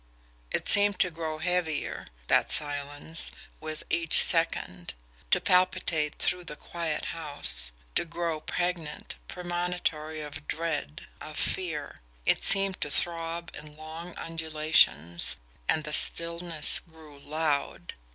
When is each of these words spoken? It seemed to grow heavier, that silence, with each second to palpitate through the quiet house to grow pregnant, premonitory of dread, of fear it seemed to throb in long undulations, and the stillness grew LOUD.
It 0.49 0.67
seemed 0.67 0.97
to 1.01 1.11
grow 1.11 1.37
heavier, 1.37 2.07
that 2.25 2.51
silence, 2.51 3.29
with 3.59 3.83
each 3.87 4.23
second 4.23 4.95
to 5.29 5.39
palpitate 5.39 6.15
through 6.17 6.45
the 6.45 6.55
quiet 6.55 7.05
house 7.13 7.71
to 7.93 8.03
grow 8.03 8.39
pregnant, 8.41 9.13
premonitory 9.27 10.19
of 10.21 10.47
dread, 10.47 11.05
of 11.21 11.37
fear 11.37 11.99
it 12.25 12.43
seemed 12.43 12.81
to 12.81 12.89
throb 12.89 13.51
in 13.53 13.75
long 13.75 14.17
undulations, 14.17 15.37
and 15.69 15.83
the 15.83 15.93
stillness 15.93 16.79
grew 16.79 17.19
LOUD. 17.19 17.93